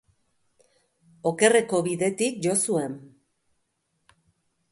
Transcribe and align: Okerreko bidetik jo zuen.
Okerreko 1.31 1.81
bidetik 1.89 2.41
jo 2.47 2.57
zuen. 2.69 2.95